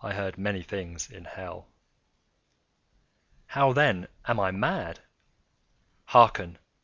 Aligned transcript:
I 0.00 0.12
heard 0.12 0.38
many 0.38 0.62
things 0.62 1.10
in 1.10 1.24
hell. 1.24 1.66
How, 3.46 3.72
then, 3.72 4.06
am 4.24 4.38
I 4.38 4.52
mad? 4.52 5.00
Hearken! 6.04 6.58